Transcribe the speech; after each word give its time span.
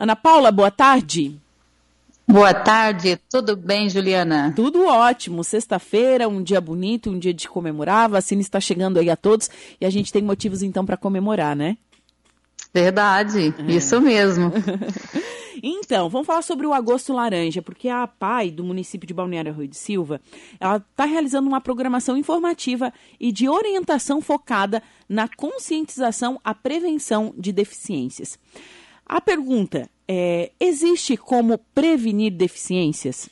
Ana 0.00 0.16
Paula, 0.16 0.50
boa 0.50 0.70
tarde. 0.70 1.38
Boa 2.26 2.54
tarde, 2.54 3.20
tudo 3.28 3.54
bem, 3.54 3.86
Juliana? 3.86 4.50
Tudo 4.56 4.86
ótimo. 4.86 5.44
Sexta-feira, 5.44 6.26
um 6.26 6.42
dia 6.42 6.58
bonito, 6.58 7.10
um 7.10 7.18
dia 7.18 7.34
de 7.34 7.46
comemorar. 7.46 8.06
A 8.06 8.08
vacina 8.08 8.40
está 8.40 8.58
chegando 8.58 8.98
aí 8.98 9.10
a 9.10 9.16
todos 9.16 9.50
e 9.78 9.84
a 9.84 9.90
gente 9.90 10.10
tem 10.10 10.22
motivos 10.22 10.62
então 10.62 10.86
para 10.86 10.96
comemorar, 10.96 11.54
né? 11.54 11.76
Verdade, 12.72 13.54
é. 13.58 13.72
isso 13.72 14.00
mesmo. 14.00 14.50
Então, 15.62 16.08
vamos 16.08 16.26
falar 16.26 16.40
sobre 16.40 16.66
o 16.66 16.72
Agosto 16.72 17.12
Laranja, 17.12 17.60
porque 17.60 17.86
a 17.86 18.06
PAI 18.06 18.50
do 18.50 18.64
município 18.64 19.06
de 19.06 19.12
Balneário 19.12 19.52
Rui 19.52 19.68
de 19.68 19.76
Silva, 19.76 20.18
ela 20.58 20.76
está 20.76 21.04
realizando 21.04 21.48
uma 21.48 21.60
programação 21.60 22.16
informativa 22.16 22.94
e 23.18 23.30
de 23.30 23.46
orientação 23.46 24.22
focada 24.22 24.82
na 25.06 25.28
conscientização 25.28 26.40
à 26.42 26.54
prevenção 26.54 27.34
de 27.36 27.52
deficiências. 27.52 28.38
A 29.06 29.20
pergunta 29.20 29.88
é: 30.06 30.52
existe 30.58 31.16
como 31.16 31.58
prevenir 31.74 32.32
deficiências? 32.32 33.28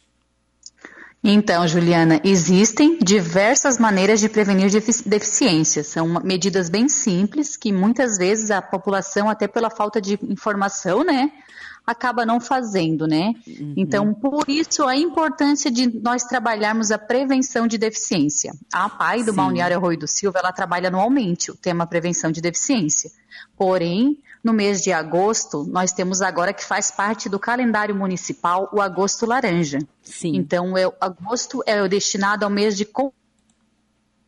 Então, 1.23 1.67
Juliana, 1.67 2.21
existem 2.23 2.99
diversas 3.01 3.77
maneiras 3.77 4.21
de 4.21 4.29
prevenir 4.29 4.71
deficiências. 5.05 5.89
São 5.89 6.07
medidas 6.23 6.69
bem 6.69 6.89
simples 6.89 7.57
que 7.57 7.73
muitas 7.73 8.17
vezes 8.17 8.53
a 8.53 8.63
população, 8.63 9.29
até 9.29 9.49
pela 9.49 9.69
falta 9.69 10.01
de 10.01 10.19
informação, 10.23 11.03
né, 11.03 11.33
acaba 11.89 12.27
não 12.27 12.39
fazendo, 12.39 13.07
né? 13.07 13.33
Uhum. 13.47 13.73
Então, 13.75 14.13
por 14.13 14.45
isso 14.47 14.87
a 14.87 14.95
importância 14.95 15.71
de 15.71 15.87
nós 16.03 16.23
trabalharmos 16.23 16.91
a 16.91 16.99
prevenção 16.99 17.67
de 17.67 17.79
deficiência. 17.79 18.53
A 18.71 18.91
PAI 18.91 19.25
do 19.25 19.31
Sim. 19.31 19.37
Balneário 19.37 19.79
Arroio 19.79 19.99
do 19.99 20.07
Silva, 20.07 20.39
ela 20.41 20.53
trabalha 20.53 20.89
anualmente 20.89 21.51
o 21.51 21.57
tema 21.57 21.87
prevenção 21.87 22.31
de 22.31 22.43
deficiência. 22.43 23.11
Porém, 23.57 24.19
no 24.45 24.53
mês 24.53 24.83
de 24.83 24.93
agosto, 24.93 25.65
nós 25.65 25.91
temos 25.91 26.21
agora 26.21 26.53
que 26.53 26.63
faz 26.63 26.91
parte 26.91 27.27
do 27.27 27.39
calendário 27.39 27.95
municipal 27.95 28.69
o 28.71 28.83
agosto 28.83 29.25
laranja. 29.25 29.79
Sim. 30.03 30.37
Então, 30.37 30.77
é, 30.77 30.85
agosto 31.01 31.63
é 31.65 31.89
destinado 31.89 32.45
ao 32.45 32.51
mês 32.51 32.77
de 32.77 32.85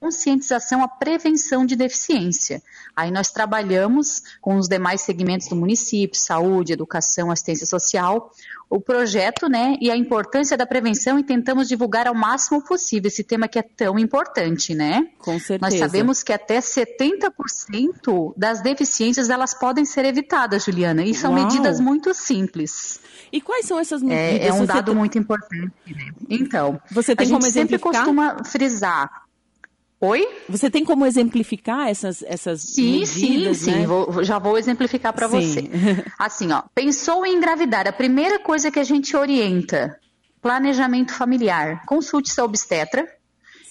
conscientização 0.01 0.83
à 0.83 0.89
prevenção 0.89 1.67
de 1.67 1.77
deficiência. 1.77 2.63
Aí 2.97 3.11
nós 3.11 3.31
trabalhamos 3.31 4.23
com 4.41 4.57
os 4.57 4.67
demais 4.67 5.03
segmentos 5.03 5.47
do 5.47 5.55
município, 5.55 6.19
saúde, 6.19 6.73
educação, 6.73 7.31
assistência 7.31 7.67
social, 7.67 8.33
o 8.71 8.81
projeto, 8.81 9.47
né, 9.47 9.77
e 9.79 9.91
a 9.91 9.97
importância 9.97 10.57
da 10.57 10.65
prevenção 10.65 11.19
e 11.19 11.25
tentamos 11.25 11.69
divulgar 11.69 12.09
ao 12.09 12.15
máximo 12.15 12.63
possível 12.63 13.09
esse 13.09 13.23
tema 13.23 13.47
que 13.47 13.59
é 13.59 13.63
tão 13.63 13.99
importante, 13.99 14.75
né? 14.75 15.07
Com 15.19 15.39
certeza. 15.39 15.59
Nós 15.61 15.75
sabemos 15.75 16.23
que 16.23 16.33
até 16.33 16.61
70% 16.61 18.33
das 18.37 18.63
deficiências 18.63 19.29
elas 19.29 19.53
podem 19.53 19.85
ser 19.85 20.07
evitadas, 20.07 20.65
Juliana, 20.65 21.05
e 21.05 21.13
são 21.13 21.35
Uau. 21.35 21.45
medidas 21.45 21.79
muito 21.79 22.15
simples. 22.15 23.01
E 23.31 23.41
quais 23.41 23.67
são 23.67 23.79
essas 23.79 24.03
medidas? 24.03 24.47
É, 24.47 24.49
é 24.49 24.53
um 24.53 24.65
dado 24.65 24.87
tem... 24.87 24.95
muito 24.95 25.19
importante, 25.19 25.73
né? 25.89 26.13
Então, 26.29 26.81
você 26.91 27.15
tem 27.15 27.27
a 27.27 27.29
gente 27.29 27.51
sempre 27.51 27.79
costuma 27.79 28.43
frisar 28.45 29.29
Oi? 30.01 30.27
Você 30.49 30.71
tem 30.71 30.83
como 30.83 31.05
exemplificar 31.05 31.89
essas, 31.89 32.23
essas 32.23 32.63
sim, 32.63 33.01
medidas, 33.01 33.59
Sim, 33.59 33.65
sim, 33.65 33.79
né? 33.81 33.87
vou, 33.87 34.25
já 34.25 34.39
vou 34.39 34.57
exemplificar 34.57 35.13
para 35.13 35.27
você. 35.27 35.69
Assim, 36.19 36.51
ó, 36.53 36.63
pensou 36.75 37.27
em 37.27 37.37
engravidar, 37.37 37.87
a 37.87 37.93
primeira 37.93 38.39
coisa 38.39 38.71
que 38.71 38.79
a 38.79 38.85
gente 38.85 39.15
orienta, 39.15 40.01
planejamento 40.41 41.13
familiar. 41.13 41.85
Consulte 41.85 42.33
seu 42.33 42.47
obstetra, 42.47 43.07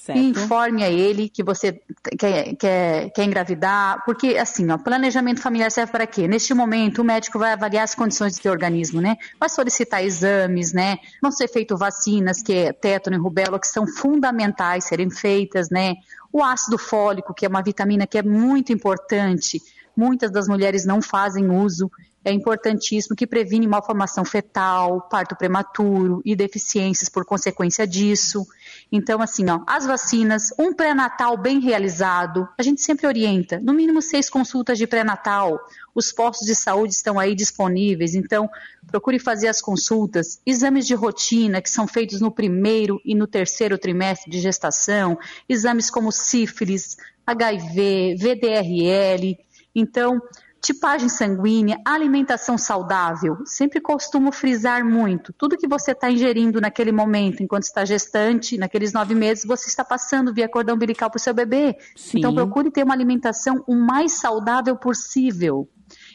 Certo. 0.09 0.19
Informe 0.19 0.83
a 0.83 0.89
ele 0.89 1.29
que 1.29 1.43
você 1.43 1.79
quer, 2.17 2.55
quer, 2.55 3.11
quer 3.11 3.23
engravidar, 3.23 4.03
porque 4.03 4.38
assim, 4.38 4.71
ó, 4.71 4.77
planejamento 4.77 5.39
familiar 5.39 5.69
serve 5.69 5.91
para 5.91 6.07
quê? 6.07 6.27
Neste 6.27 6.52
momento, 6.52 7.03
o 7.03 7.05
médico 7.05 7.38
vai 7.38 7.53
avaliar 7.53 7.83
as 7.83 7.93
condições 7.93 8.35
do 8.35 8.41
teu 8.41 8.52
organismo, 8.52 9.02
né? 9.02 9.17
Vai 9.39 9.49
solicitar 9.49 10.03
exames, 10.03 10.73
né? 10.73 10.97
Vão 11.21 11.31
ser 11.31 11.47
feitas 11.47 11.77
vacinas, 11.77 12.41
que 12.41 12.52
é 12.52 12.73
tétano 12.73 13.17
e 13.17 13.19
rubéola, 13.19 13.59
que 13.59 13.67
são 13.67 13.85
fundamentais 13.85 14.85
serem 14.85 15.11
feitas, 15.11 15.69
né? 15.69 15.93
O 16.33 16.43
ácido 16.43 16.80
fólico, 16.80 17.31
que 17.31 17.45
é 17.45 17.49
uma 17.49 17.61
vitamina 17.61 18.08
que 18.08 18.17
é 18.17 18.23
muito 18.23 18.73
importante, 18.73 19.61
muitas 19.95 20.31
das 20.31 20.48
mulheres 20.48 20.86
não 20.86 21.03
fazem 21.03 21.52
uso, 21.52 21.92
é 22.23 22.31
importantíssimo, 22.31 23.15
que 23.15 23.25
previne 23.25 23.65
malformação 23.65 24.25
fetal, 24.25 25.02
parto 25.09 25.35
prematuro 25.35 26.21
e 26.25 26.35
deficiências 26.35 27.09
por 27.09 27.25
consequência 27.25 27.87
disso. 27.87 28.45
Então, 28.91 29.21
assim, 29.21 29.49
ó, 29.49 29.61
as 29.65 29.85
vacinas, 29.85 30.53
um 30.59 30.73
pré-natal 30.73 31.37
bem 31.37 31.59
realizado, 31.59 32.47
a 32.57 32.63
gente 32.63 32.81
sempre 32.81 33.07
orienta, 33.07 33.59
no 33.59 33.73
mínimo 33.73 34.02
seis 34.02 34.30
consultas 34.30 34.77
de 34.77 34.85
pré-natal. 34.85 35.59
Os 35.95 36.11
postos 36.11 36.47
de 36.47 36.55
saúde 36.55 36.93
estão 36.93 37.19
aí 37.19 37.33
disponíveis, 37.33 38.15
então 38.15 38.49
procure 38.87 39.19
fazer 39.19 39.47
as 39.47 39.61
consultas, 39.61 40.41
exames 40.45 40.86
de 40.86 40.95
rotina 40.95 41.61
que 41.61 41.69
são 41.69 41.87
feitos 41.87 42.19
no 42.19 42.31
primeiro 42.31 42.99
e 43.05 43.15
no 43.15 43.27
terceiro 43.27 43.77
trimestre 43.77 44.30
de 44.30 44.39
gestação, 44.39 45.17
exames 45.47 45.89
como 45.89 46.11
sífilis, 46.11 46.97
HIV, 47.25 48.15
VDRL. 48.17 49.37
Então, 49.73 50.19
tipagem 50.61 51.09
sanguínea, 51.09 51.80
alimentação 51.86 52.58
saudável. 52.58 53.37
Sempre 53.45 53.80
costumo 53.80 54.31
frisar 54.31 54.86
muito. 54.86 55.33
Tudo 55.33 55.58
que 55.58 55.67
você 55.67 55.92
está 55.92 56.11
ingerindo 56.11 56.59
naquele 56.59 56.92
momento, 56.92 57.42
enquanto 57.42 57.64
está 57.64 57.86
gestante, 57.86 58.58
naqueles 58.58 58.93
nove 58.93 59.15
meses, 59.15 59.45
você 59.45 59.67
está 59.67 59.83
passando 59.83 60.33
via 60.33 60.49
cordão 60.49 60.75
umbilical 60.75 61.09
para 61.09 61.17
o 61.17 61.21
seu 61.21 61.33
bebê. 61.33 61.77
Sim. 61.95 62.19
Então 62.19 62.33
procure 62.33 62.71
ter 62.71 62.83
uma 62.83 62.93
alimentação 62.93 63.64
o 63.67 63.75
mais 63.75 64.14
saudável 64.14 64.75
possível. 64.75 65.67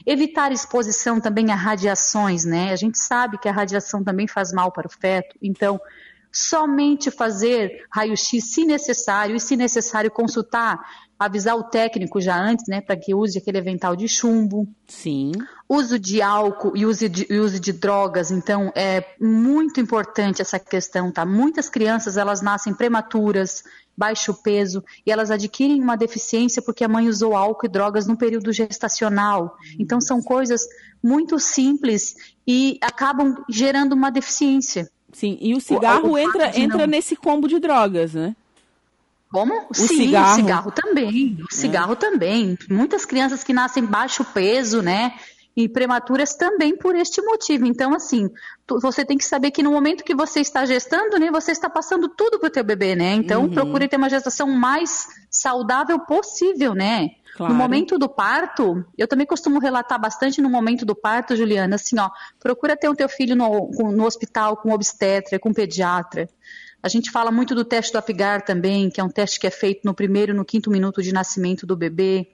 Evitar 0.06 0.53
exposição 0.53 1.21
também 1.21 1.50
a 1.50 1.54
radiações, 1.54 2.44
né? 2.44 2.71
A 2.72 2.77
gente 2.77 2.99
sabe 2.99 3.38
que 3.38 3.49
a 3.49 3.53
radiação 3.53 4.04
também 4.04 4.28
faz 4.28 4.53
mal 4.53 4.71
para 4.71 4.87
o 4.87 4.91
feto. 4.91 5.37
Então, 5.43 5.81
somente 6.34 7.11
fazer 7.11 7.87
raio-x 7.91 8.53
se 8.53 8.65
necessário 8.65 9.37
e, 9.37 9.41
se 9.41 9.56
necessário, 9.56 10.11
consultar 10.11 10.81
avisar 11.19 11.56
o 11.56 11.65
técnico 11.65 12.21
já 12.21 12.37
antes, 12.37 12.67
né, 12.69 12.81
para 12.81 12.97
que 12.97 13.15
use 13.15 13.39
aquele 13.39 13.59
avental 13.59 13.95
de 13.95 14.09
chumbo. 14.09 14.69
Sim. 14.87 15.33
Uso 15.69 15.99
de 15.99 16.21
álcool 16.21 16.77
e 16.77 16.84
uso 16.84 17.09
de, 17.09 17.27
uso 17.39 17.59
de 17.61 17.72
drogas, 17.72 18.31
então 18.31 18.72
é 18.75 19.05
muito 19.21 19.81
importante 19.81 20.43
essa 20.43 20.59
questão, 20.59 21.11
tá? 21.11 21.25
Muitas 21.25 21.69
crianças 21.69 22.17
elas 22.17 22.43
nascem 22.43 22.75
prematuras, 22.75 23.62
baixo 23.97 24.34
peso 24.34 24.84
e 25.06 25.12
elas 25.12 25.31
adquirem 25.31 25.81
uma 25.81 25.97
deficiência 25.97 26.61
porque 26.61 26.84
a 26.84 26.89
mãe 26.89 27.09
usou 27.09 27.37
álcool 27.37 27.66
e 27.66 27.71
drogas 27.71 28.06
no 28.06 28.16
período 28.16 28.53
gestacional. 28.53 29.56
Então 29.78 30.01
são 30.01 30.21
coisas 30.21 30.62
muito 31.03 31.39
simples 31.39 32.15
e 32.47 32.78
acabam 32.83 33.37
gerando 33.49 33.93
uma 33.93 34.11
deficiência. 34.11 34.91
Sim, 35.15 35.39
e 35.41 35.55
o 35.55 35.61
cigarro 35.61 36.11
o, 36.11 36.19
entra, 36.19 36.59
entra 36.59 36.79
não... 36.79 36.87
nesse 36.89 37.15
combo 37.17 37.49
de 37.49 37.59
drogas, 37.59 38.15
né? 38.15 38.35
Como? 39.31 39.67
O 39.69 39.75
Sim, 39.75 39.89
cigarro. 39.89 40.33
o 40.33 40.37
cigarro 40.37 40.71
também. 40.71 41.37
O 41.41 41.45
é. 41.53 41.55
cigarro 41.55 41.97
também. 41.97 42.59
Muitas 42.69 43.05
crianças 43.05 43.43
que 43.43 43.53
nascem 43.53 43.85
baixo 43.85 44.25
peso, 44.25 44.81
né? 44.83 45.15
E 45.56 45.69
prematuras 45.69 46.34
também 46.34 46.76
por 46.76 46.97
este 46.97 47.22
motivo. 47.22 47.65
Então, 47.65 47.94
assim, 47.94 48.28
você 48.82 49.04
tem 49.04 49.16
que 49.16 49.25
saber 49.25 49.53
que 49.53 49.62
no 49.62 49.70
momento 49.70 50.03
que 50.03 50.15
você 50.15 50.41
está 50.41 50.66
gestando, 50.66 51.16
né, 51.19 51.31
você 51.31 51.53
está 51.53 51.70
passando 51.70 52.09
tudo 52.09 52.41
para 52.41 52.48
o 52.48 52.50
teu 52.50 52.65
bebê, 52.65 52.97
né? 52.97 53.15
Então, 53.15 53.42
uhum. 53.42 53.50
procure 53.50 53.87
ter 53.87 53.97
uma 53.97 54.10
gestação 54.10 54.48
mais 54.48 55.06
saudável 55.31 56.00
possível, 56.00 56.75
né? 56.75 57.10
Claro. 57.37 57.53
No 57.53 57.59
momento 57.59 57.98
do 57.98 58.09
parto, 58.09 58.84
eu 58.97 59.09
também 59.09 59.26
costumo 59.26 59.59
relatar 59.59 60.00
bastante 60.00 60.41
no 60.41 60.48
momento 60.48 60.84
do 60.84 60.94
parto, 60.94 61.34
Juliana, 61.34 61.75
assim, 61.75 61.98
ó, 61.98 62.09
procura 62.38 62.76
ter 62.76 62.88
o 62.88 62.94
teu 62.94 63.09
filho 63.09 63.34
no, 63.34 63.71
no 63.92 64.04
hospital 64.04 64.56
com 64.56 64.72
obstetra, 64.72 65.38
com 65.38 65.53
pediatra. 65.53 66.28
A 66.81 66.88
gente 66.88 67.10
fala 67.10 67.32
muito 67.32 67.54
do 67.54 67.65
teste 67.65 67.92
do 67.92 67.98
Apgar 67.98 68.42
também, 68.42 68.88
que 68.88 69.00
é 69.00 69.04
um 69.04 69.09
teste 69.09 69.41
que 69.41 69.47
é 69.47 69.50
feito 69.50 69.81
no 69.84 69.94
primeiro 69.94 70.32
e 70.32 70.36
no 70.36 70.44
quinto 70.44 70.71
minuto 70.71 71.03
de 71.03 71.12
nascimento 71.12 71.66
do 71.66 71.75
bebê. 71.75 72.34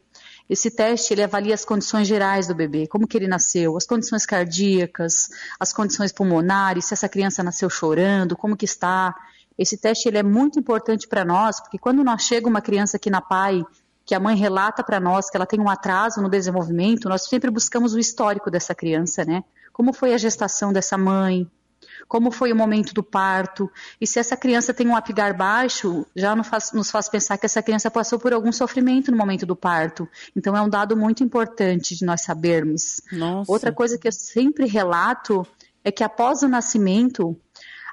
Esse 0.51 0.69
teste 0.69 1.15
ele 1.15 1.23
avalia 1.23 1.55
as 1.55 1.65
condições 1.65 2.09
gerais 2.09 2.49
do 2.49 2.57
bebê, 2.57 2.89
como 2.89 3.07
que 3.07 3.17
ele 3.17 3.29
nasceu, 3.29 3.77
as 3.77 3.87
condições 3.87 4.27
cardíacas, 4.27 5.29
as 5.61 5.73
condições 5.73 6.11
pulmonares, 6.11 6.87
se 6.87 6.93
essa 6.93 7.09
criança 7.09 7.41
nasceu 7.41 7.71
chorando, 7.71 8.37
como 8.37 8.57
que 8.57 8.65
está. 8.65 9.15
Esse 9.57 9.79
teste 9.79 10.09
ele 10.09 10.19
é 10.19 10.25
muito 10.25 10.59
importante 10.59 11.07
para 11.07 11.25
nós, 11.25 11.61
porque 11.61 11.79
quando 11.79 12.03
nós 12.03 12.23
chega 12.25 12.49
uma 12.49 12.61
criança 12.61 12.97
aqui 12.97 13.09
na 13.09 13.21
PAI, 13.21 13.65
que 14.05 14.13
a 14.13 14.19
mãe 14.19 14.35
relata 14.35 14.83
para 14.83 14.99
nós 14.99 15.31
que 15.31 15.37
ela 15.37 15.47
tem 15.47 15.61
um 15.61 15.69
atraso 15.69 16.21
no 16.21 16.29
desenvolvimento, 16.29 17.09
nós 17.09 17.29
sempre 17.29 17.49
buscamos 17.49 17.95
o 17.95 17.99
histórico 18.01 18.51
dessa 18.51 18.75
criança, 18.75 19.25
né? 19.25 19.45
Como 19.73 19.93
foi 19.93 20.13
a 20.13 20.19
gestação 20.19 20.73
dessa 20.73 20.99
mãe, 20.99 21.49
como 22.09 22.31
foi 22.31 22.53
o 22.53 22.57
momento 22.57 22.93
do 22.93 23.03
parto, 23.03 23.71
e 24.01 24.07
se 24.07 24.19
essa 24.19 24.37
criança 24.37 24.75
tem 24.75 24.87
um 24.87 24.97
apigar 24.97 25.37
baixo, 25.37 26.07
já 26.15 26.35
nos 26.35 26.47
faz, 26.47 26.73
nos 26.73 26.91
faz 26.91 27.09
pensar 27.09 27.39
que 27.39 27.47
essa 27.47 27.63
criança 27.63 27.91
passou 27.91 28.19
por 28.19 28.33
algum 28.33 28.53
sofrimento 28.53 29.11
no 29.11 29.17
momento 29.17 29.47
do 29.47 29.57
parto. 29.57 30.09
Então 30.37 30.57
é 30.57 30.63
um 30.63 30.69
dado 30.69 30.97
muito 30.97 31.23
importante 31.23 31.97
de 31.97 32.05
nós 32.05 32.23
sabermos. 32.23 33.01
Nossa. 33.13 33.51
Outra 33.51 33.73
coisa 33.73 33.99
que 33.99 34.09
eu 34.09 34.13
sempre 34.13 34.67
relato 34.67 35.47
é 35.85 35.91
que 35.91 36.05
após 36.05 36.43
o 36.43 36.49
nascimento, 36.49 37.37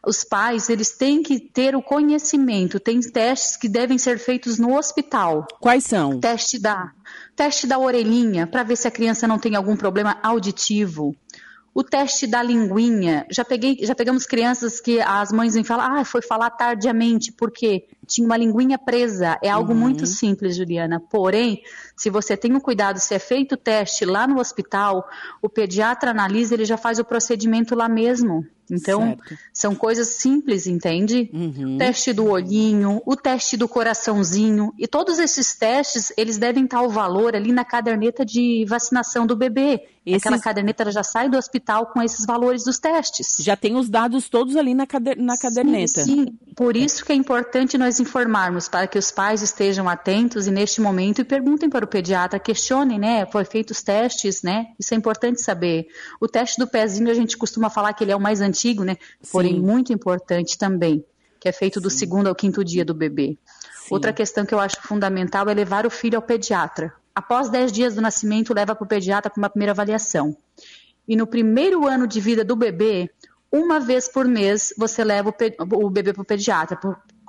os 0.06 0.24
pais 0.24 0.70
eles 0.70 0.92
têm 0.92 1.22
que 1.22 1.40
ter 1.40 1.76
o 1.76 1.82
conhecimento. 1.82 2.80
Tem 2.80 3.00
testes 3.00 3.58
que 3.58 3.68
devem 3.68 3.98
ser 3.98 4.20
feitos 4.20 4.58
no 4.58 4.78
hospital. 4.78 5.46
Quais 5.60 5.84
são? 5.84 6.20
Teste 6.20 6.60
da 6.60 6.92
teste 7.36 7.68
da 7.68 7.78
orelhinha 7.78 8.48
para 8.48 8.64
ver 8.64 8.76
se 8.76 8.88
a 8.88 8.92
criança 8.92 9.28
não 9.28 9.38
tem 9.38 9.56
algum 9.56 9.76
problema 9.76 10.18
auditivo 10.24 11.16
o 11.74 11.84
teste 11.84 12.28
da 12.28 12.42
linguinha. 12.42 13.26
Já 13.30 13.46
peguei, 13.46 13.78
já 13.82 13.94
pegamos 13.94 14.26
crianças 14.26 14.80
que 14.82 15.00
as 15.02 15.32
mães 15.32 15.54
vêm 15.54 15.64
falar, 15.64 16.00
ah, 16.00 16.06
foi 16.06 16.22
falar 16.22 16.50
tardiamente, 16.50 17.32
porque 17.32 17.86
tinha 18.08 18.26
uma 18.26 18.38
linguinha 18.38 18.78
presa. 18.78 19.38
É 19.44 19.50
algo 19.50 19.74
uhum. 19.74 19.80
muito 19.80 20.06
simples, 20.06 20.56
Juliana. 20.56 21.00
Porém, 21.00 21.62
se 21.96 22.10
você 22.10 22.38
tem 22.38 22.54
o 22.54 22.58
um 22.58 22.60
cuidado, 22.60 23.00
se 23.00 23.14
é 23.14 23.20
feito 23.20 23.54
o 23.54 23.58
teste 23.58 24.06
lá 24.06 24.26
no 24.26 24.40
hospital, 24.40 25.08
o 25.42 25.50
pediatra 25.50 26.12
analisa, 26.12 26.54
ele 26.54 26.66
já 26.66 26.78
faz 26.78 27.00
o 27.00 27.06
procedimento 27.06 27.76
lá 27.76 27.90
mesmo. 27.90 28.46
Então, 28.70 29.02
certo. 29.02 29.38
são 29.54 29.74
coisas 29.74 30.10
simples, 30.10 30.68
entende? 30.68 31.30
Uhum. 31.34 31.78
Teste 31.78 32.12
do 32.12 32.26
olhinho, 32.26 33.02
o 33.06 33.16
teste 33.16 33.56
do 33.56 33.68
coraçãozinho, 33.68 34.74
e 34.78 34.86
todos 34.88 35.20
esses 35.20 35.56
testes, 35.56 36.12
eles 36.18 36.38
devem 36.38 36.66
estar 36.66 36.82
o 36.82 36.90
valor 36.90 37.36
ali 37.36 37.52
na 37.52 37.64
caderneta 37.64 38.26
de 38.26 38.66
vacinação 38.68 39.26
do 39.26 39.36
bebê. 39.36 39.88
Esses... 40.06 40.26
Aquela 40.26 40.40
caderneta 40.40 40.90
já 40.92 41.04
sai 41.04 41.30
do 41.30 41.38
hospital 41.38 41.88
com 41.88 42.02
esses 42.02 42.26
valores 42.26 42.64
dos 42.64 42.78
testes. 42.78 43.38
Já 43.40 43.56
tem 43.56 43.76
os 43.76 43.90
dados 43.90 44.30
todos 44.30 44.56
ali 44.56 44.74
na, 44.74 44.86
cader... 44.86 45.18
na 45.18 45.38
caderneta. 45.38 46.04
Sim, 46.04 46.26
sim, 46.26 46.40
por 46.56 46.76
isso 46.76 47.06
que 47.06 47.12
é 47.12 47.16
importante 47.16 47.78
nós 47.78 47.97
informarmos, 48.00 48.68
para 48.68 48.88
que 48.88 48.98
os 48.98 49.12
pais 49.12 49.42
estejam 49.42 49.88
atentos 49.88 50.48
e 50.48 50.52
neste 50.52 50.82
momento 50.82 51.22
e 51.22 51.24
perguntem 51.24 51.70
para 51.70 51.86
o 51.86 51.88
pediatra, 51.88 52.40
questionem, 52.40 53.00
né? 53.00 53.26
Foi 53.26 53.46
feitos 53.46 53.82
testes, 53.82 54.42
né? 54.42 54.68
Isso 54.80 54.94
é 54.94 54.98
importante 54.98 55.42
saber. 55.42 55.88
O 56.20 56.28
teste 56.28 56.60
do 56.60 56.68
pezinho 56.68 57.10
a 57.10 57.14
gente 57.14 57.38
costuma 57.38 57.70
falar 57.70 57.94
que 57.94 58.04
ele 58.04 58.12
é 58.12 58.16
o 58.16 58.20
mais 58.20 58.42
antigo, 58.42 58.84
né? 58.84 58.98
Porém, 59.32 59.56
Sim. 59.56 59.62
muito 59.62 59.94
importante 59.94 60.58
também, 60.58 61.04
que 61.40 61.48
é 61.48 61.52
feito 61.52 61.80
do 61.80 61.90
Sim. 61.90 61.98
segundo 61.98 62.28
ao 62.28 62.36
quinto 62.36 62.64
dia 62.64 62.86
do 62.86 62.94
bebê. 62.94 63.38
Sim. 63.74 63.88
Outra 63.92 64.12
questão 64.12 64.46
que 64.46 64.54
eu 64.54 64.60
acho 64.60 64.82
fundamental 64.82 65.50
é 65.50 65.54
levar 65.54 65.86
o 65.86 65.90
filho 65.90 66.18
ao 66.18 66.22
pediatra. 66.22 66.94
Após 67.14 67.50
10 67.50 67.72
dias 67.72 67.96
do 67.96 68.02
nascimento, 68.02 68.54
leva 68.54 68.76
para 68.76 68.86
o 68.86 68.88
pediatra 68.88 69.32
para 69.32 69.42
uma 69.42 69.50
primeira 69.50 69.72
avaliação. 69.72 70.38
E 71.08 71.16
no 71.16 71.26
primeiro 71.26 71.88
ano 71.88 72.06
de 72.06 72.20
vida 72.20 72.44
do 72.44 72.56
bebê, 72.56 73.10
uma 73.52 73.80
vez 73.80 74.08
por 74.08 74.28
mês, 74.28 74.74
você 74.78 75.04
leva 75.04 75.34
o, 75.74 75.90
bebê 75.90 76.14
para 76.14 76.22
o 76.22 76.26
pediatra. 76.26 76.78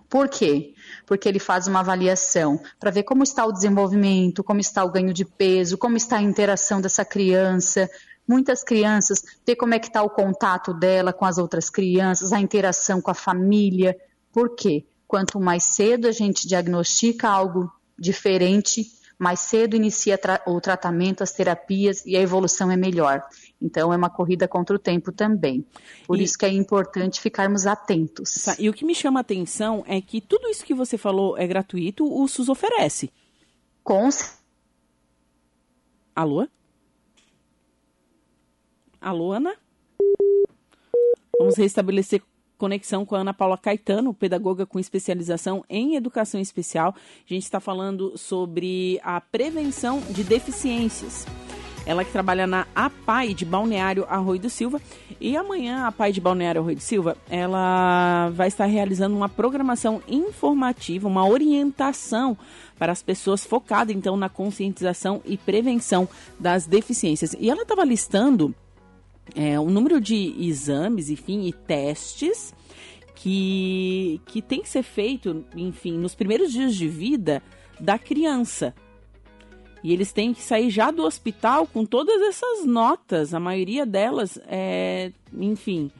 Por, 0.08 0.28
quê? 0.28 0.74
Porque 1.06 1.28
ele 1.28 1.38
faz 1.38 1.66
uma 1.66 1.80
avaliação 1.80 2.58
para 2.80 2.90
ver 2.90 3.02
como 3.02 3.22
está 3.22 3.44
o 3.44 3.52
desenvolvimento, 3.52 4.42
como 4.42 4.58
está 4.58 4.82
o 4.82 4.90
ganho 4.90 5.12
de 5.12 5.24
peso, 5.24 5.76
como 5.76 5.96
está 5.96 6.16
a 6.16 6.22
interação 6.22 6.80
dessa 6.80 7.04
criança, 7.04 7.90
muitas 8.26 8.62
crianças, 8.62 9.22
ver 9.46 9.56
como 9.56 9.74
é 9.74 9.78
que 9.78 9.88
está 9.88 10.02
o 10.02 10.10
contato 10.10 10.72
dela 10.72 11.12
com 11.12 11.24
as 11.24 11.36
outras 11.38 11.68
crianças, 11.68 12.32
a 12.32 12.40
interação 12.40 13.00
com 13.00 13.10
a 13.10 13.14
família. 13.14 13.96
Por 14.32 14.54
quê? 14.54 14.86
Quanto 15.06 15.38
mais 15.40 15.64
cedo 15.64 16.08
a 16.08 16.12
gente 16.12 16.48
diagnostica 16.48 17.28
algo 17.28 17.70
diferente, 17.98 18.86
mais 19.18 19.40
cedo 19.40 19.74
inicia 19.74 20.16
tra 20.16 20.40
o 20.46 20.60
tratamento, 20.60 21.22
as 21.22 21.32
terapias 21.32 22.06
e 22.06 22.16
a 22.16 22.20
evolução 22.20 22.70
é 22.70 22.76
melhor. 22.76 23.22
Então 23.60 23.92
é 23.92 23.96
uma 23.96 24.08
corrida 24.08 24.46
contra 24.46 24.76
o 24.76 24.78
tempo 24.78 25.10
também. 25.10 25.66
Por 26.06 26.18
e... 26.18 26.22
isso 26.22 26.38
que 26.38 26.46
é 26.46 26.50
importante 26.50 27.20
ficarmos 27.20 27.66
atentos. 27.66 28.32
Tá, 28.44 28.54
e 28.58 28.68
o 28.68 28.72
que 28.72 28.84
me 28.84 28.94
chama 28.94 29.18
a 29.18 29.22
atenção 29.22 29.82
é 29.86 30.00
que 30.00 30.20
tudo 30.20 30.48
isso 30.48 30.64
que 30.64 30.74
você 30.74 30.96
falou 30.96 31.36
é 31.36 31.46
gratuito, 31.46 32.06
o 32.06 32.28
SUS 32.28 32.48
oferece. 32.48 33.10
Com 33.82 34.08
Alô? 36.14 36.46
Alô, 39.00 39.32
Ana? 39.32 39.56
Vamos 41.38 41.56
restabelecer 41.56 42.22
conexão 42.58 43.06
com 43.06 43.14
a 43.14 43.20
Ana 43.20 43.32
Paula 43.32 43.56
Caetano, 43.56 44.12
pedagoga 44.12 44.66
com 44.66 44.78
especialização 44.78 45.64
em 45.70 45.94
educação 45.94 46.40
especial. 46.40 46.94
A 46.94 47.32
gente 47.32 47.44
está 47.44 47.60
falando 47.60 48.18
sobre 48.18 49.00
a 49.02 49.20
prevenção 49.20 50.00
de 50.10 50.24
deficiências. 50.24 51.24
Ela 51.86 52.04
que 52.04 52.12
trabalha 52.12 52.46
na 52.46 52.66
APAI 52.74 53.32
de 53.32 53.46
Balneário 53.46 54.04
Arroio 54.10 54.40
do 54.40 54.50
Silva. 54.50 54.78
E 55.18 55.34
amanhã, 55.38 55.84
a 55.84 55.86
APAI 55.86 56.12
de 56.12 56.20
Balneário 56.20 56.60
Arroio 56.60 56.76
do 56.76 56.82
Silva, 56.82 57.16
ela 57.30 58.28
vai 58.34 58.48
estar 58.48 58.66
realizando 58.66 59.16
uma 59.16 59.28
programação 59.28 60.02
informativa, 60.06 61.08
uma 61.08 61.26
orientação 61.26 62.36
para 62.78 62.92
as 62.92 63.02
pessoas 63.02 63.42
focada 63.42 63.90
então 63.90 64.18
na 64.18 64.28
conscientização 64.28 65.22
e 65.24 65.38
prevenção 65.38 66.06
das 66.38 66.66
deficiências. 66.66 67.34
E 67.38 67.48
ela 67.48 67.62
estava 67.62 67.84
listando 67.84 68.54
é, 69.34 69.58
um 69.58 69.70
número 69.70 70.00
de 70.00 70.34
exames, 70.38 71.10
enfim, 71.10 71.46
e 71.46 71.52
testes 71.52 72.54
que, 73.14 74.20
que 74.26 74.40
tem 74.40 74.62
que 74.62 74.68
ser 74.68 74.82
feito, 74.82 75.44
enfim, 75.56 75.98
nos 75.98 76.14
primeiros 76.14 76.52
dias 76.52 76.74
de 76.74 76.86
vida 76.86 77.42
da 77.80 77.98
criança. 77.98 78.74
E 79.82 79.92
eles 79.92 80.12
têm 80.12 80.34
que 80.34 80.42
sair 80.42 80.70
já 80.70 80.90
do 80.90 81.04
hospital 81.04 81.66
com 81.66 81.84
todas 81.84 82.20
essas 82.22 82.64
notas, 82.64 83.32
a 83.32 83.40
maioria 83.40 83.86
delas, 83.86 84.38
é, 84.46 85.12
enfim, 85.32 85.90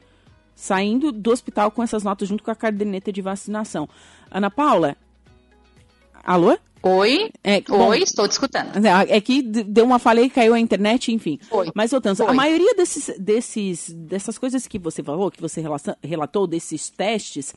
saindo 0.55 1.13
do 1.13 1.31
hospital 1.31 1.71
com 1.71 1.83
essas 1.83 2.03
notas 2.03 2.29
junto 2.29 2.43
com 2.43 2.51
a 2.51 2.57
caderneta 2.57 3.13
de 3.13 3.23
vacinação. 3.23 3.89
Ana 4.31 4.51
Paula? 4.51 4.97
Alô? 6.25 6.59
Oi, 6.83 7.31
é, 7.43 7.61
bom, 7.61 7.89
oi, 7.89 8.03
estou 8.03 8.27
te 8.29 8.33
escutando. 8.33 8.85
É, 8.85 9.17
é 9.17 9.21
que 9.21 9.43
deu 9.43 9.85
uma 9.85 9.99
falha 9.99 10.21
e 10.21 10.31
caiu 10.31 10.55
a 10.55 10.61
internet, 10.61 11.13
enfim. 11.13 11.39
Foi. 11.49 11.71
Mas 11.75 11.91
voltando, 11.91 12.23
a 12.23 12.33
maioria 12.33 12.75
desses, 12.75 13.19
desses, 13.19 13.93
dessas 13.93 14.39
coisas 14.39 14.67
que 14.67 14.79
você 14.79 15.03
falou, 15.03 15.31
que 15.31 15.41
você 15.41 15.63
relatou, 16.03 16.47
desses 16.47 16.89
testes, 16.89 17.55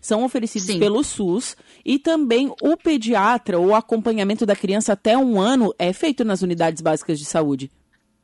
são 0.00 0.24
oferecidos 0.24 0.66
Sim. 0.66 0.78
pelo 0.78 1.02
SUS 1.04 1.56
e 1.84 1.98
também 1.98 2.52
o 2.60 2.76
pediatra, 2.76 3.58
o 3.58 3.74
acompanhamento 3.74 4.44
da 4.44 4.56
criança 4.56 4.92
até 4.92 5.16
um 5.16 5.40
ano 5.40 5.74
é 5.78 5.92
feito 5.92 6.24
nas 6.24 6.42
unidades 6.42 6.82
básicas 6.82 7.18
de 7.18 7.24
saúde. 7.24 7.70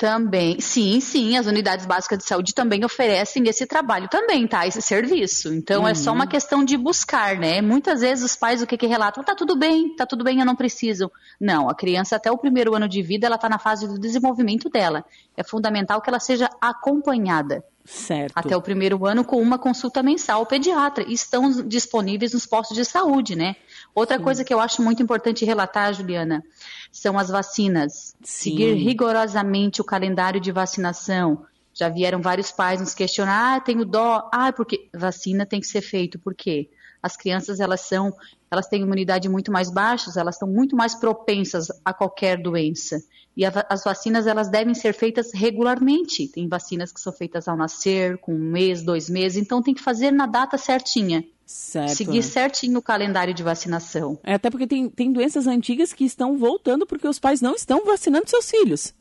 Também, 0.01 0.59
sim, 0.61 0.99
sim, 0.99 1.37
as 1.37 1.47
unidades 1.47 1.85
básicas 1.85 2.17
de 2.17 2.25
saúde 2.25 2.55
também 2.55 2.83
oferecem 2.83 3.47
esse 3.47 3.67
trabalho 3.67 4.09
também, 4.09 4.49
tá? 4.49 4.67
Esse 4.67 4.81
serviço. 4.81 5.53
Então 5.53 5.83
uhum. 5.83 5.89
é 5.89 5.95
só 5.95 6.11
uma 6.11 6.25
uhum. 6.25 6.31
questão 6.31 6.65
de 6.65 6.75
buscar, 6.79 7.37
né? 7.37 7.61
Muitas 7.61 8.01
vezes 8.01 8.25
os 8.25 8.35
pais 8.35 8.63
o 8.63 8.67
que, 8.67 8.79
que 8.79 8.87
relatam? 8.87 9.23
Tá 9.23 9.35
tudo 9.35 9.59
bem, 9.59 9.95
tá 9.95 10.07
tudo 10.07 10.25
bem, 10.25 10.41
eu 10.41 10.47
não 10.47 10.57
preciso. 10.57 11.13
Não, 11.39 11.69
a 11.69 11.75
criança 11.75 12.17
até 12.17 12.33
o 12.33 12.39
primeiro 12.39 12.75
ano 12.75 12.89
de 12.89 13.03
vida, 13.03 13.27
ela 13.27 13.37
está 13.37 13.47
na 13.47 13.59
fase 13.59 13.87
do 13.87 13.99
desenvolvimento 13.99 14.71
dela. 14.71 15.05
É 15.37 15.45
fundamental 15.45 16.01
que 16.01 16.09
ela 16.09 16.19
seja 16.19 16.49
acompanhada. 16.63 17.63
Certo. 17.85 18.33
Até 18.37 18.57
o 18.57 18.63
primeiro 18.63 19.07
ano 19.07 19.25
com 19.25 19.41
uma 19.41 19.59
consulta 19.59 20.03
mensal 20.03 20.41
ao 20.41 20.47
pediatra. 20.47 21.05
Estão 21.09 21.51
disponíveis 21.67 22.33
nos 22.33 22.47
postos 22.47 22.77
de 22.77 22.85
saúde, 22.85 23.35
né? 23.35 23.57
Outra 23.95 24.19
Sim. 24.19 24.25
coisa 24.25 24.45
que 24.45 24.53
eu 24.53 24.61
acho 24.61 24.83
muito 24.83 25.03
importante 25.03 25.45
relatar, 25.45 25.93
Juliana, 25.93 26.45
são 26.93 27.19
as 27.19 27.29
vacinas. 27.29 28.15
Sim. 28.23 28.51
Seguir 28.51 28.75
rigorosamente 28.75 29.81
o 29.81 29.85
calendário 29.85 30.41
de 30.41 30.53
vacinação. 30.53 31.45
Já 31.73 31.89
vieram 31.89 32.21
vários 32.21 32.51
pais 32.51 32.81
nos 32.81 32.95
questionar, 32.95 33.57
ah, 33.57 33.61
tenho 33.61 33.85
dó, 33.85 34.29
ah, 34.33 34.53
porque 34.53 34.89
vacina 34.95 35.47
tem 35.47 35.61
que 35.61 35.67
ser 35.67 35.81
feito, 35.81 36.19
por 36.19 36.35
quê? 36.35 36.69
As 37.03 37.17
crianças, 37.17 37.61
elas 37.61 37.81
são, 37.81 38.13
elas 38.51 38.69
têm 38.69 38.83
imunidade 38.83 39.29
muito 39.29 39.51
mais 39.51 39.71
baixa, 39.71 40.11
elas 40.19 40.35
estão 40.35 40.49
muito 40.49 40.77
mais 40.77 40.95
propensas 40.95 41.69
a 41.85 41.93
qualquer 41.93 42.41
doença. 42.41 43.03
E 43.37 43.45
a, 43.45 43.67
as 43.69 43.85
vacinas, 43.85 44.27
elas 44.27 44.49
devem 44.49 44.75
ser 44.75 44.93
feitas 44.93 45.33
regularmente. 45.33 46.29
Tem 46.29 46.49
vacinas 46.49 46.93
que 46.93 47.01
são 47.01 47.13
feitas 47.13 47.49
ao 47.49 47.57
nascer, 47.57 48.19
com 48.19 48.35
um 48.35 48.51
mês, 48.51 48.83
dois 48.83 49.09
meses, 49.09 49.41
então 49.41 49.63
tem 49.63 49.75
que 49.75 49.83
fazer 49.83 50.11
na 50.11 50.27
data 50.27 50.59
certinha. 50.59 51.25
Certo. 51.47 51.97
Seguir 51.97 52.23
certinho 52.23 52.79
o 52.79 52.83
calendário 52.83 53.35
de 53.35 53.43
vacinação. 53.43 54.17
É, 54.23 54.35
até 54.35 54.49
porque 54.51 54.69
tem, 54.69 54.89
tem 54.89 55.13
doenças 55.13 55.49
antigas 55.49 55.93
que 55.93 56.05
estão 56.05 56.39
voltando 56.39 56.87
porque 56.87 57.09
os 57.09 57.19
pais 57.19 57.41
não 57.41 57.57
estão 57.57 57.85
vacinando 57.85 58.31
seus 58.31 58.49
filhos. 58.49 58.95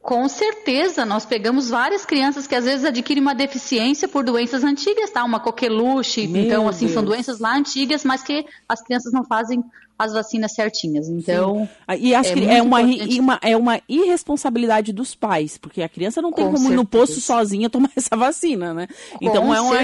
Com 0.00 0.28
certeza, 0.28 1.04
nós 1.04 1.26
pegamos 1.26 1.68
várias 1.68 2.06
crianças 2.06 2.46
que 2.46 2.54
às 2.54 2.64
vezes 2.64 2.86
adquirem 2.86 3.22
uma 3.22 3.34
deficiência 3.34 4.08
por 4.08 4.24
doenças 4.24 4.64
antigas, 4.64 5.10
tá? 5.10 5.22
Uma 5.22 5.38
coqueluche, 5.38 6.26
Meu 6.26 6.42
então 6.42 6.66
assim, 6.66 6.86
Deus. 6.86 6.94
são 6.94 7.04
doenças 7.04 7.38
lá 7.38 7.54
antigas, 7.54 8.02
mas 8.02 8.22
que 8.22 8.46
as 8.66 8.82
crianças 8.82 9.12
não 9.12 9.24
fazem 9.24 9.62
as 9.98 10.12
vacinas 10.12 10.52
certinhas. 10.52 11.08
Então, 11.08 11.68
Sim. 11.88 11.96
e 11.98 12.14
acho 12.14 12.30
é, 12.30 12.34
que 12.34 12.44
é 12.46 12.62
uma, 12.62 12.80
uma, 12.80 13.38
é 13.42 13.56
uma 13.56 13.80
irresponsabilidade 13.88 14.92
dos 14.92 15.14
pais, 15.14 15.56
porque 15.58 15.82
a 15.82 15.88
criança 15.88 16.20
não 16.20 16.32
tem 16.32 16.46
Com 16.46 16.54
como 16.54 16.72
ir 16.72 16.76
no 16.76 16.84
posto 16.84 17.20
sozinha 17.20 17.70
tomar 17.70 17.90
essa 17.94 18.16
vacina, 18.16 18.74
né? 18.74 18.88
Com 19.18 19.24
então 19.24 19.54
é 19.54 19.60
uma, 19.60 19.78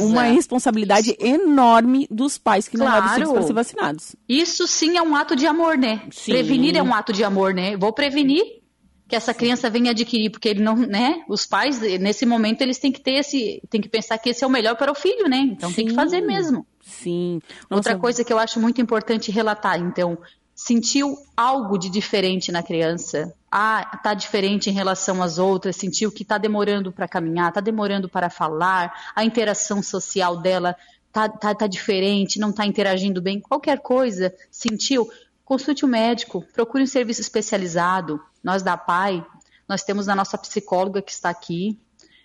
uma 0.00 0.28
irresponsabilidade 0.28 1.16
enorme 1.18 2.06
dos 2.10 2.38
pais 2.38 2.68
que 2.68 2.76
não 2.76 2.86
claro. 2.86 3.18
levam 3.18 3.34
para 3.34 3.42
ser 3.42 3.52
vacinados. 3.52 4.16
Isso 4.28 4.66
sim 4.66 4.96
é 4.96 5.02
um 5.02 5.16
ato 5.16 5.34
de 5.34 5.46
amor, 5.46 5.76
né? 5.76 6.02
Sim. 6.10 6.32
Prevenir 6.32 6.76
é 6.76 6.82
um 6.82 6.94
ato 6.94 7.12
de 7.12 7.24
amor, 7.24 7.52
né? 7.52 7.76
Vou 7.76 7.92
prevenir 7.92 8.65
que 9.08 9.14
essa 9.14 9.32
criança 9.32 9.70
venha 9.70 9.92
adquirir, 9.92 10.30
porque 10.30 10.48
ele 10.48 10.62
não, 10.62 10.74
né? 10.74 11.22
Os 11.28 11.46
pais 11.46 11.80
nesse 11.80 12.26
momento 12.26 12.62
eles 12.62 12.78
têm 12.78 12.90
que 12.90 13.00
ter 13.00 13.12
esse, 13.12 13.62
tem 13.70 13.80
que 13.80 13.88
pensar 13.88 14.18
que 14.18 14.30
esse 14.30 14.42
é 14.42 14.46
o 14.46 14.50
melhor 14.50 14.76
para 14.76 14.90
o 14.90 14.94
filho, 14.94 15.28
né? 15.28 15.38
Então 15.38 15.70
Sim. 15.70 15.76
tem 15.76 15.86
que 15.86 15.94
fazer 15.94 16.20
mesmo. 16.20 16.66
Sim. 16.82 17.40
Nossa. 17.70 17.74
Outra 17.74 17.98
coisa 17.98 18.24
que 18.24 18.32
eu 18.32 18.38
acho 18.38 18.60
muito 18.60 18.80
importante 18.80 19.30
relatar, 19.30 19.78
então, 19.80 20.18
sentiu 20.54 21.16
algo 21.36 21.78
de 21.78 21.90
diferente 21.90 22.50
na 22.50 22.62
criança? 22.62 23.32
Ah, 23.50 23.98
tá 24.02 24.14
diferente 24.14 24.70
em 24.70 24.72
relação 24.72 25.22
às 25.22 25.38
outras, 25.38 25.76
sentiu 25.76 26.10
que 26.10 26.24
tá 26.24 26.38
demorando 26.38 26.90
para 26.90 27.06
caminhar, 27.06 27.52
tá 27.52 27.60
demorando 27.60 28.08
para 28.08 28.30
falar, 28.30 28.92
a 29.14 29.24
interação 29.24 29.82
social 29.82 30.38
dela 30.38 30.74
tá, 31.12 31.28
tá, 31.28 31.54
tá 31.54 31.66
diferente, 31.66 32.38
não 32.38 32.52
tá 32.52 32.66
interagindo 32.66 33.22
bem, 33.22 33.40
qualquer 33.40 33.80
coisa, 33.80 34.34
sentiu, 34.50 35.08
consulte 35.44 35.84
o 35.84 35.88
um 35.88 35.90
médico, 35.90 36.44
procure 36.52 36.82
um 36.82 36.86
serviço 36.86 37.20
especializado. 37.20 38.20
Nós 38.46 38.62
da 38.62 38.76
PAI, 38.76 39.26
nós 39.68 39.82
temos 39.82 40.08
a 40.08 40.14
nossa 40.14 40.38
psicóloga 40.38 41.02
que 41.02 41.10
está 41.10 41.28
aqui, 41.28 41.80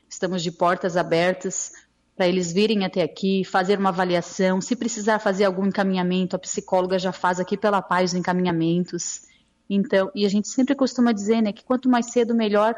estamos 0.07 0.43
de 0.43 0.51
portas 0.51 0.95
abertas 0.95 1.71
para 2.15 2.27
eles 2.27 2.53
virem 2.53 2.85
até 2.85 3.01
aqui, 3.01 3.43
fazer 3.43 3.79
uma 3.79 3.89
avaliação. 3.89 4.61
Se 4.61 4.75
precisar 4.75 5.17
fazer 5.17 5.45
algum 5.45 5.65
encaminhamento, 5.65 6.35
a 6.35 6.39
psicóloga 6.39 6.99
já 6.99 7.11
faz 7.11 7.39
aqui 7.39 7.57
pela 7.57 7.81
paz 7.81 8.11
os 8.11 8.15
encaminhamentos. 8.15 9.21
Então, 9.67 10.11
e 10.13 10.23
a 10.23 10.29
gente 10.29 10.47
sempre 10.47 10.75
costuma 10.75 11.11
dizer, 11.11 11.41
né, 11.41 11.51
que 11.51 11.63
quanto 11.63 11.89
mais 11.89 12.11
cedo 12.11 12.35
melhor. 12.35 12.75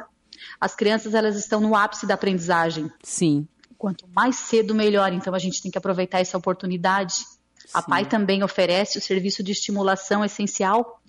As 0.57 0.73
crianças 0.73 1.13
elas 1.13 1.35
estão 1.35 1.59
no 1.59 1.75
ápice 1.75 2.05
da 2.07 2.13
aprendizagem. 2.13 2.89
Sim. 3.03 3.45
Quanto 3.77 4.07
mais 4.15 4.37
cedo 4.37 4.73
melhor. 4.73 5.11
Então 5.11 5.35
a 5.35 5.39
gente 5.39 5.61
tem 5.61 5.69
que 5.69 5.77
aproveitar 5.77 6.21
essa 6.21 6.37
oportunidade. 6.37 7.15
Sim. 7.15 7.25
A 7.73 7.81
PAI 7.81 8.05
também 8.05 8.41
oferece 8.41 8.97
o 8.97 9.01
serviço 9.01 9.43
de 9.43 9.51
estimulação 9.51 10.23
essencial 10.23 11.02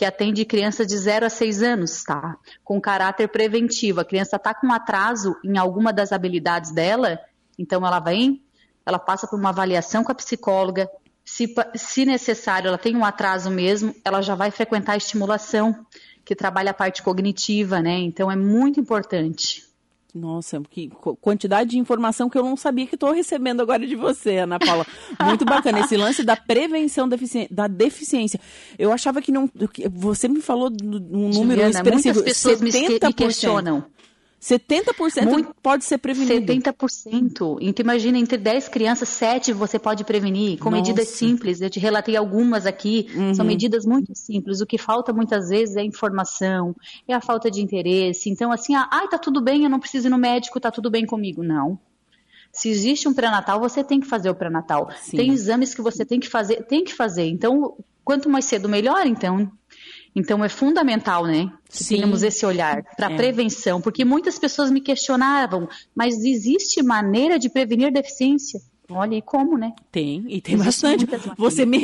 que 0.00 0.04
atende 0.06 0.46
crianças 0.46 0.86
de 0.86 0.96
0 0.96 1.26
a 1.26 1.28
6 1.28 1.62
anos, 1.62 2.02
tá? 2.04 2.38
Com 2.64 2.80
caráter 2.80 3.28
preventivo. 3.28 4.00
A 4.00 4.04
criança 4.04 4.36
está 4.36 4.54
com 4.54 4.72
atraso 4.72 5.36
em 5.44 5.58
alguma 5.58 5.92
das 5.92 6.10
habilidades 6.10 6.70
dela, 6.70 7.20
então 7.58 7.86
ela 7.86 8.00
vem, 8.00 8.42
ela 8.86 8.98
passa 8.98 9.26
por 9.26 9.38
uma 9.38 9.50
avaliação 9.50 10.02
com 10.02 10.10
a 10.10 10.14
psicóloga. 10.14 10.88
Se, 11.22 11.54
se 11.74 12.06
necessário, 12.06 12.68
ela 12.68 12.78
tem 12.78 12.96
um 12.96 13.04
atraso 13.04 13.50
mesmo, 13.50 13.94
ela 14.02 14.22
já 14.22 14.34
vai 14.34 14.50
frequentar 14.50 14.94
a 14.94 14.96
estimulação, 14.96 15.84
que 16.24 16.34
trabalha 16.34 16.70
a 16.70 16.74
parte 16.74 17.02
cognitiva, 17.02 17.82
né? 17.82 17.98
Então 17.98 18.30
é 18.30 18.36
muito 18.36 18.80
importante. 18.80 19.69
Nossa, 20.14 20.60
que 20.70 20.90
quantidade 21.20 21.70
de 21.70 21.78
informação 21.78 22.28
que 22.28 22.36
eu 22.36 22.42
não 22.42 22.56
sabia 22.56 22.86
que 22.86 22.94
estou 22.94 23.12
recebendo 23.12 23.60
agora 23.60 23.86
de 23.86 23.94
você, 23.96 24.38
Ana 24.38 24.58
Paula. 24.58 24.86
Muito 25.22 25.44
bacana. 25.44 25.80
Esse 25.80 25.96
lance 25.96 26.22
da 26.22 26.36
prevenção 26.36 27.08
da 27.50 27.66
deficiência. 27.66 28.40
Eu 28.78 28.92
achava 28.92 29.22
que 29.22 29.30
não. 29.30 29.48
Que 29.48 29.88
você 29.88 30.28
me 30.28 30.40
falou 30.40 30.68
um 30.68 31.28
número 31.28 31.32
Juliana, 31.32 31.70
expressivo. 31.70 32.14
Muitas 32.16 32.34
pessoas 32.34 32.60
70%. 32.60 33.06
me 33.06 33.12
questionam. 33.12 33.84
70% 34.40 35.26
Muito, 35.26 35.54
pode 35.62 35.84
ser 35.84 35.98
prevenido. 35.98 36.50
70%. 36.50 37.58
Então, 37.60 37.84
imagina, 37.84 38.18
entre 38.18 38.38
10 38.38 38.68
crianças, 38.68 39.08
7 39.10 39.52
você 39.52 39.78
pode 39.78 40.02
prevenir, 40.02 40.58
com 40.58 40.70
Nossa. 40.70 40.82
medidas 40.82 41.08
simples. 41.08 41.60
Eu 41.60 41.68
te 41.68 41.78
relatei 41.78 42.16
algumas 42.16 42.64
aqui, 42.64 43.06
uhum. 43.14 43.34
são 43.34 43.44
medidas 43.44 43.84
muito 43.84 44.14
simples. 44.14 44.62
O 44.62 44.66
que 44.66 44.78
falta 44.78 45.12
muitas 45.12 45.50
vezes 45.50 45.76
é 45.76 45.84
informação, 45.84 46.74
é 47.06 47.12
a 47.12 47.20
falta 47.20 47.50
de 47.50 47.60
interesse. 47.60 48.30
Então, 48.30 48.50
assim, 48.50 48.74
ah, 48.74 48.88
ai, 48.90 49.08
tá 49.08 49.18
tudo 49.18 49.42
bem, 49.42 49.64
eu 49.64 49.70
não 49.70 49.78
preciso 49.78 50.08
ir 50.08 50.10
no 50.10 50.18
médico, 50.18 50.58
tá 50.58 50.70
tudo 50.70 50.90
bem 50.90 51.04
comigo. 51.04 51.42
Não. 51.42 51.78
Se 52.50 52.68
existe 52.68 53.06
um 53.08 53.14
pré-natal, 53.14 53.60
você 53.60 53.84
tem 53.84 54.00
que 54.00 54.06
fazer 54.06 54.30
o 54.30 54.34
pré-natal. 54.34 54.90
Tem 55.10 55.30
exames 55.30 55.74
que 55.74 55.82
você 55.82 56.04
tem 56.04 56.18
que 56.18 56.28
fazer, 56.28 56.64
tem 56.64 56.82
que 56.82 56.94
fazer. 56.94 57.26
Então, 57.26 57.76
quanto 58.02 58.28
mais 58.28 58.46
cedo, 58.46 58.68
melhor, 58.68 59.06
então. 59.06 59.52
Então 60.14 60.44
é 60.44 60.48
fundamental, 60.48 61.24
né? 61.24 61.50
Que 61.68 61.84
Sim. 61.84 61.96
tenhamos 61.96 62.22
esse 62.22 62.44
olhar 62.44 62.82
para 62.96 63.12
é. 63.12 63.16
prevenção, 63.16 63.80
porque 63.80 64.04
muitas 64.04 64.38
pessoas 64.38 64.70
me 64.70 64.80
questionavam, 64.80 65.68
mas 65.94 66.24
existe 66.24 66.82
maneira 66.82 67.38
de 67.38 67.48
prevenir 67.48 67.92
deficiência? 67.92 68.60
Olha, 68.92 69.14
e 69.14 69.22
como, 69.22 69.56
né? 69.56 69.72
Tem, 69.92 70.24
e 70.28 70.40
tem 70.40 70.56
Existe 70.56 71.06
bastante. 71.06 71.06
Você 71.38 71.64
me, 71.64 71.78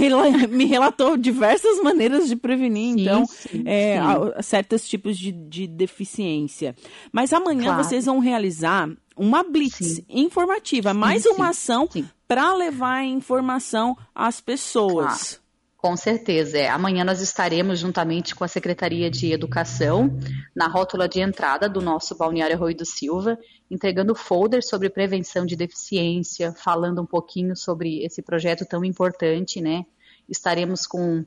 me 0.51 0.65
relatou 0.65 1.17
diversas 1.17 1.81
maneiras 1.81 2.29
de 2.29 2.37
prevenir, 2.37 2.95
sim, 2.95 3.01
então, 3.01 3.27
sim, 3.27 3.63
é, 3.65 3.99
sim. 3.99 4.43
certos 4.43 4.89
tipos 4.89 5.17
de, 5.17 5.31
de, 5.31 5.67
deficiência. 5.67 6.75
Mas 7.13 7.33
amanhã 7.33 7.65
claro. 7.65 7.85
vocês 7.85 8.07
vão 8.07 8.19
realizar 8.19 8.91
uma 9.17 9.43
blitz 9.43 10.03
informativa, 10.09 10.93
mais 10.93 11.25
uma 11.27 11.51
ação 11.51 11.89
para 12.27 12.53
levar 12.55 12.97
a 12.97 13.05
informação 13.05 13.97
às 14.15 14.41
pessoas. 14.41 15.07
Claro. 15.07 15.46
Com 15.77 15.97
certeza. 15.97 16.59
É. 16.59 16.69
Amanhã 16.69 17.05
nós 17.05 17.21
estaremos, 17.21 17.79
juntamente 17.79 18.35
com 18.35 18.43
a 18.43 18.49
Secretaria 18.49 19.11
de 19.11 19.31
Educação, 19.33 20.19
na 20.55 20.67
rótula 20.67 21.09
de 21.09 21.21
entrada 21.21 21.69
do 21.69 21.83
nosso 21.83 22.17
Balneário 22.17 22.59
Rui 22.59 22.75
do 22.75 22.87
Silva, 22.87 23.39
entregando 23.71 24.15
folder 24.15 24.65
sobre 24.65 24.89
prevenção 24.89 25.45
de 25.45 25.55
deficiência, 25.55 26.53
falando 26.53 27.03
um 27.03 27.07
pouquinho 27.07 27.55
sobre 27.55 28.03
esse 28.05 28.23
projeto 28.23 28.65
tão 28.65 28.85
importante, 28.85 29.61
né? 29.61 29.85
Estaremos 30.29 30.87
com 30.87 31.25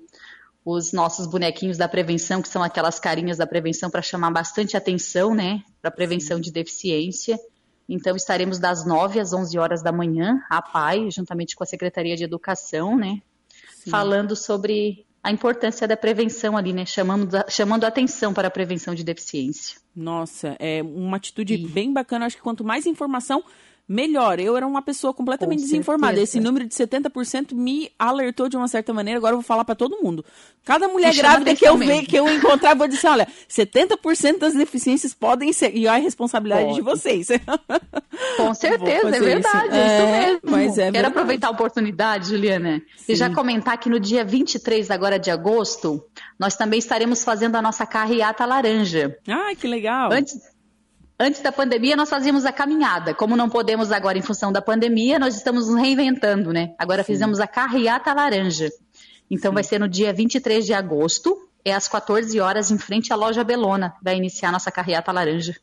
os 0.65 0.91
nossos 0.91 1.25
bonequinhos 1.25 1.77
da 1.77 1.87
prevenção, 1.87 2.41
que 2.41 2.49
são 2.49 2.63
aquelas 2.63 2.99
carinhas 2.99 3.37
da 3.37 3.47
prevenção 3.47 3.89
para 3.89 4.01
chamar 4.01 4.31
bastante 4.31 4.75
atenção, 4.75 5.33
né? 5.33 5.61
Para 5.81 5.91
prevenção 5.91 6.39
de 6.39 6.51
deficiência. 6.51 7.39
Então, 7.87 8.15
estaremos 8.15 8.59
das 8.59 8.85
9 8.85 9.19
às 9.19 9.31
11 9.31 9.57
horas 9.57 9.81
da 9.81 9.91
manhã, 9.91 10.39
a 10.49 10.61
PAI, 10.61 11.09
juntamente 11.09 11.55
com 11.55 11.63
a 11.63 11.67
Secretaria 11.67 12.15
de 12.15 12.23
Educação, 12.23 12.97
né? 12.97 13.19
Sim. 13.89 13.91
falando 13.91 14.35
sobre 14.35 15.05
a 15.21 15.31
importância 15.31 15.87
da 15.87 15.97
prevenção 15.97 16.55
ali, 16.55 16.71
né? 16.71 16.85
Chamando, 16.85 17.29
chamando 17.49 17.83
atenção 17.83 18.33
para 18.33 18.47
a 18.47 18.51
prevenção 18.51 18.95
de 18.95 19.03
deficiência. 19.03 19.77
Nossa, 19.95 20.55
é 20.59 20.81
uma 20.81 21.17
atitude 21.17 21.57
bem 21.57 21.91
bacana. 21.91 22.25
Acho 22.25 22.37
que 22.37 22.41
quanto 22.41 22.63
mais 22.63 22.85
informação, 22.85 23.43
melhor. 23.89 24.39
Eu 24.39 24.55
era 24.55 24.67
uma 24.67 24.83
pessoa 24.83 25.11
completamente 25.11 25.61
Com 25.61 25.65
desinformada. 25.65 26.13
Certeza. 26.13 26.37
Esse 26.37 26.39
número 26.39 26.67
de 26.67 26.75
70% 26.75 27.55
me 27.55 27.91
alertou 27.97 28.47
de 28.47 28.55
uma 28.55 28.67
certa 28.67 28.93
maneira. 28.93 29.17
Agora 29.17 29.33
eu 29.33 29.37
vou 29.37 29.43
falar 29.43 29.65
para 29.65 29.73
todo 29.73 29.97
mundo. 30.03 30.23
Cada 30.63 30.87
mulher 30.87 31.15
grávida 31.15 31.55
que 31.55 31.67
eu 31.67 31.75
ver, 31.75 32.05
que 32.05 32.15
eu 32.15 32.29
encontrar, 32.29 32.75
vou 32.75 32.87
dizer, 32.87 33.07
olha, 33.07 33.27
70% 33.49 34.37
das 34.37 34.53
deficiências 34.53 35.13
podem 35.15 35.51
ser 35.51 35.75
e 35.75 35.87
é 35.87 35.89
a 35.89 35.95
responsabilidade 35.95 36.65
Pode. 36.65 36.75
de 36.75 36.81
vocês. 36.81 37.27
Com 38.37 38.53
certeza, 38.53 39.15
é 39.15 39.19
verdade, 39.19 39.67
isso. 39.67 39.75
é 39.75 39.87
isso 39.87 40.03
é, 40.03 40.25
mesmo. 40.25 40.39
Mas 40.43 40.71
é 40.73 40.75
Quero 40.75 40.91
verdade. 40.91 41.05
aproveitar 41.07 41.47
a 41.47 41.51
oportunidade, 41.51 42.29
Juliana, 42.29 42.81
Sim. 42.97 43.13
e 43.13 43.15
já 43.15 43.33
comentar 43.33 43.77
que 43.79 43.89
no 43.89 43.99
dia 43.99 44.23
23 44.23 44.91
agora 44.91 45.17
de 45.17 45.31
agosto, 45.31 46.05
nós 46.37 46.55
também 46.55 46.77
estaremos 46.77 47.23
fazendo 47.23 47.55
a 47.55 47.61
nossa 47.61 47.85
carreata 47.85 48.45
laranja. 48.45 49.17
Ah, 49.27 49.55
que 49.57 49.67
legal. 49.67 50.11
Antes 50.11 50.37
Antes 51.21 51.41
da 51.41 51.51
pandemia, 51.51 51.97
nós 51.97 52.09
fazíamos 52.09 52.45
a 52.45 52.51
caminhada. 52.53 53.13
Como 53.13 53.35
não 53.35 53.49
podemos 53.49 53.91
agora 53.91 54.17
em 54.17 54.21
função 54.21 54.53
da 54.53 54.61
pandemia, 54.61 55.19
nós 55.19 55.35
estamos 55.35 55.67
nos 55.67 55.75
reinventando, 55.75 56.53
né? 56.53 56.73
Agora 56.77 57.03
Sim. 57.03 57.11
fizemos 57.11 57.41
a 57.41 57.47
carreata 57.47 58.13
laranja. 58.13 58.69
Então 59.29 59.51
Sim. 59.51 59.55
vai 59.55 59.63
ser 59.65 59.79
no 59.79 59.89
dia 59.89 60.13
23 60.13 60.65
de 60.65 60.73
agosto, 60.73 61.49
é 61.65 61.73
às 61.73 61.89
14 61.89 62.39
horas, 62.39 62.71
em 62.71 62.77
frente 62.77 63.11
à 63.11 63.17
loja 63.17 63.43
Belona. 63.43 63.93
Vai 64.01 64.15
iniciar 64.15 64.49
nossa 64.49 64.71
carreata 64.71 65.11
laranja. 65.11 65.57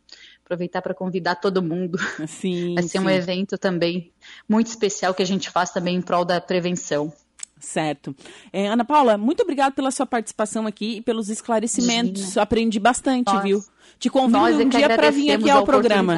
Aproveitar 0.45 0.83
para 0.83 0.93
convidar 0.93 1.37
todo 1.37 1.63
mundo. 1.63 1.99
Sim, 2.29 2.75
vai 2.75 2.83
ser 2.83 2.99
sim. 2.99 3.05
um 3.05 3.09
evento 3.09 3.57
também 3.57 4.13
muito 4.47 4.67
especial 4.67 5.15
que 5.15 5.23
a 5.23 5.27
gente 5.27 5.49
faz 5.49 5.71
também 5.71 5.97
em 5.97 6.03
prol 6.03 6.27
da 6.27 6.39
prevenção. 6.39 7.11
Certo. 7.59 8.15
É, 8.53 8.69
Ana 8.69 8.85
Paula, 8.85 9.17
muito 9.17 9.43
obrigada 9.43 9.75
pela 9.75 9.91
sua 9.91 10.07
participação 10.07 10.67
aqui 10.67 10.97
e 10.97 11.01
pelos 11.01 11.29
esclarecimentos. 11.29 12.23
Imagina. 12.23 12.43
Aprendi 12.43 12.79
bastante, 12.79 13.33
Nossa. 13.33 13.43
viu? 13.43 13.65
Te 13.99 14.11
convido 14.11 14.39
Nós 14.39 14.57
um 14.57 14.61
é 14.61 14.65
dia 14.65 14.89
para 14.89 15.11
vir 15.11 15.33
aqui 15.33 15.51
ao 15.51 15.65
programa. 15.65 16.15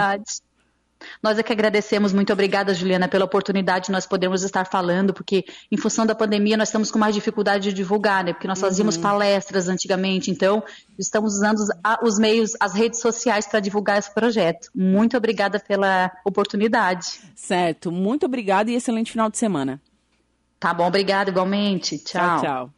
Nós 1.22 1.38
é 1.38 1.42
que 1.42 1.52
agradecemos. 1.52 2.12
Muito 2.12 2.32
obrigada, 2.32 2.74
Juliana, 2.74 3.08
pela 3.08 3.24
oportunidade 3.24 3.86
de 3.86 3.92
nós 3.92 4.06
podermos 4.06 4.42
estar 4.42 4.64
falando, 4.64 5.14
porque 5.14 5.44
em 5.70 5.76
função 5.76 6.04
da 6.04 6.14
pandemia 6.14 6.56
nós 6.56 6.68
estamos 6.68 6.90
com 6.90 6.98
mais 6.98 7.14
dificuldade 7.14 7.68
de 7.68 7.72
divulgar, 7.72 8.24
né? 8.24 8.32
Porque 8.32 8.48
nós 8.48 8.60
fazíamos 8.60 8.96
uhum. 8.96 9.02
palestras 9.02 9.68
antigamente, 9.68 10.30
então 10.30 10.62
estamos 10.98 11.34
usando 11.34 11.58
os, 11.58 11.68
os 12.02 12.18
meios, 12.18 12.52
as 12.58 12.74
redes 12.74 13.00
sociais 13.00 13.46
para 13.46 13.60
divulgar 13.60 13.98
esse 13.98 14.12
projeto. 14.12 14.70
Muito 14.74 15.16
obrigada 15.16 15.60
pela 15.60 16.10
oportunidade. 16.24 17.20
Certo. 17.34 17.92
Muito 17.92 18.26
obrigada 18.26 18.70
e 18.70 18.74
excelente 18.74 19.12
final 19.12 19.30
de 19.30 19.38
semana. 19.38 19.80
Tá 20.58 20.74
bom, 20.74 20.86
obrigada 20.86 21.30
igualmente. 21.30 21.98
Tchau, 21.98 22.40
tchau. 22.40 22.40
tchau. 22.40 22.72